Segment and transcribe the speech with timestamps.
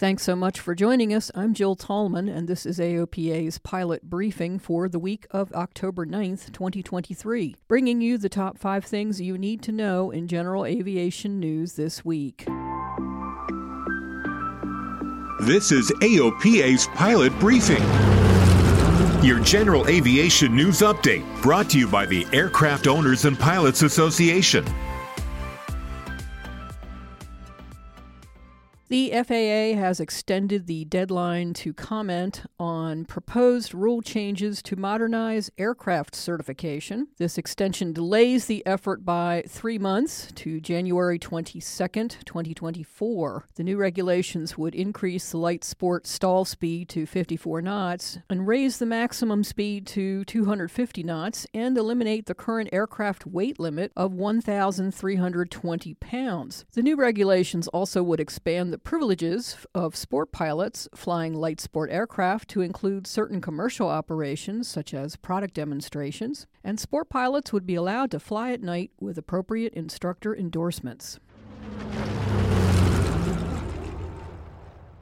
[0.00, 1.30] Thanks so much for joining us.
[1.34, 6.50] I'm Jill Tallman, and this is AOPA's pilot briefing for the week of October 9th,
[6.54, 11.74] 2023, bringing you the top five things you need to know in general aviation news
[11.74, 12.46] this week.
[15.40, 17.82] This is AOPA's pilot briefing.
[19.22, 24.64] Your general aviation news update brought to you by the Aircraft Owners and Pilots Association.
[28.90, 36.16] The FAA has extended the deadline to comment on proposed rule changes to modernize aircraft
[36.16, 37.06] certification.
[37.16, 43.44] This extension delays the effort by three months to January 22nd, 2024.
[43.54, 48.80] The new regulations would increase the light sport stall speed to 54 knots and raise
[48.80, 55.94] the maximum speed to 250 knots and eliminate the current aircraft weight limit of 1,320
[55.94, 56.64] pounds.
[56.72, 62.48] The new regulations also would expand the privileges of sport pilots flying light sport aircraft
[62.50, 68.10] to include certain commercial operations, such as product demonstrations, and sport pilots would be allowed
[68.10, 71.18] to fly at night with appropriate instructor endorsements.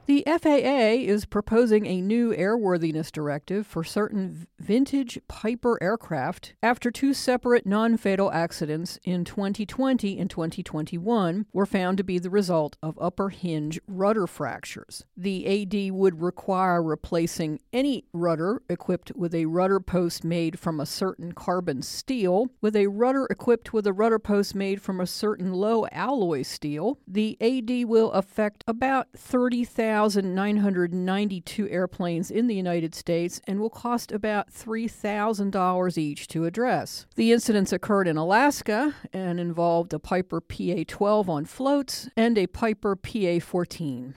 [0.09, 7.13] The FAA is proposing a new airworthiness directive for certain vintage Piper aircraft after two
[7.13, 12.97] separate non fatal accidents in 2020 and 2021 were found to be the result of
[12.99, 15.05] upper hinge rudder fractures.
[15.15, 20.87] The AD would require replacing any rudder equipped with a rudder post made from a
[20.87, 25.53] certain carbon steel with a rudder equipped with a rudder post made from a certain
[25.53, 26.97] low alloy steel.
[27.07, 34.13] The AD will affect about 30,000 1,992 airplanes in the United States and will cost
[34.13, 37.05] about $3,000 each to address.
[37.15, 42.47] The incidents occurred in Alaska and involved a Piper PA 12 on floats and a
[42.47, 44.15] Piper PA 14.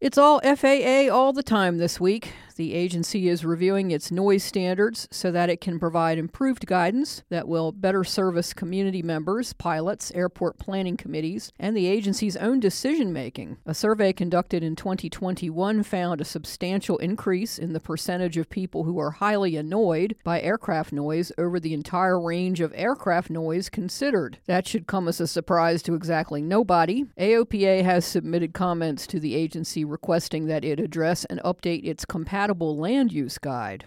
[0.00, 2.32] It's all FAA all the time this week.
[2.54, 7.48] The agency is reviewing its noise standards so that it can provide improved guidance that
[7.48, 13.56] will better service community members, pilots, airport planning committees, and the agency's own decision making.
[13.64, 18.98] A survey conducted in 2021 found a substantial increase in the percentage of people who
[18.98, 24.38] are highly annoyed by aircraft noise over the entire range of aircraft noise considered.
[24.46, 27.06] That should come as a surprise to exactly nobody.
[27.18, 32.41] AOPA has submitted comments to the agency requesting that it address and update its compatibility
[32.42, 33.84] compatible land use guide.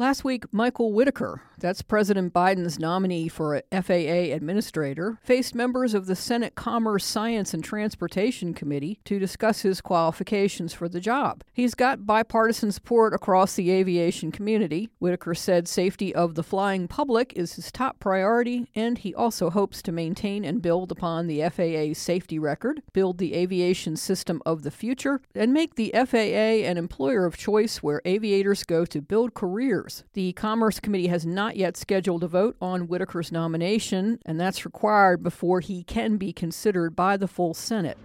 [0.00, 6.16] Last week, Michael Whitaker, that's President Biden's nominee for FAA administrator, faced members of the
[6.16, 11.44] Senate Commerce, Science, and Transportation Committee to discuss his qualifications for the job.
[11.52, 14.88] He's got bipartisan support across the aviation community.
[15.00, 19.82] Whitaker said safety of the flying public is his top priority, and he also hopes
[19.82, 24.70] to maintain and build upon the FAA's safety record, build the aviation system of the
[24.70, 29.89] future, and make the FAA an employer of choice where aviators go to build careers.
[30.12, 35.22] The Commerce Committee has not yet scheduled a vote on Whitaker's nomination, and that's required
[35.22, 37.98] before he can be considered by the full Senate.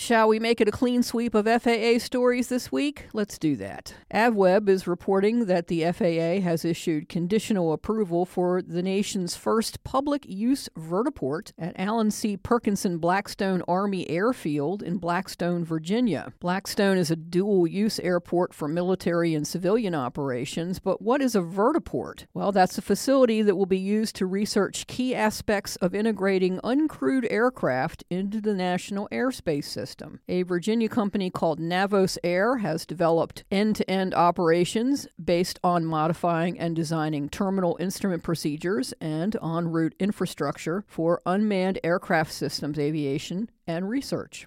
[0.00, 3.08] Shall we make it a clean sweep of FAA stories this week?
[3.12, 3.94] Let's do that.
[4.14, 10.24] AvWeb is reporting that the FAA has issued conditional approval for the nation's first public
[10.24, 12.36] use vertiport at Allen C.
[12.36, 16.32] Perkinson Blackstone Army Airfield in Blackstone, Virginia.
[16.38, 21.40] Blackstone is a dual use airport for military and civilian operations, but what is a
[21.40, 22.26] vertiport?
[22.32, 27.26] Well, that's a facility that will be used to research key aspects of integrating uncrewed
[27.32, 30.20] aircraft into the national airspace system system.
[30.28, 36.58] A Virginia company called Navos Air has developed end to end operations based on modifying
[36.58, 43.88] and designing terminal instrument procedures and en route infrastructure for unmanned aircraft systems aviation and
[43.88, 44.46] research.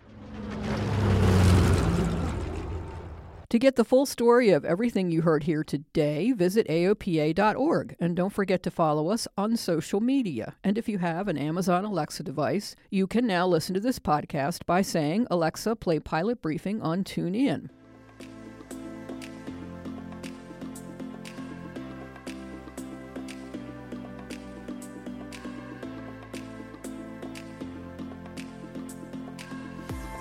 [3.51, 7.97] To get the full story of everything you heard here today, visit AOPA.org.
[7.99, 10.55] And don't forget to follow us on social media.
[10.63, 14.65] And if you have an Amazon Alexa device, you can now listen to this podcast
[14.65, 17.67] by saying, Alexa, play Pilot Briefing on TuneIn.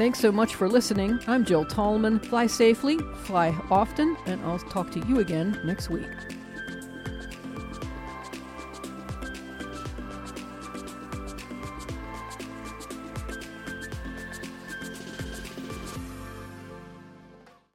[0.01, 1.21] Thanks so much for listening.
[1.27, 2.21] I'm Jill Tallman.
[2.21, 6.09] Fly safely, fly often, and I'll talk to you again next week.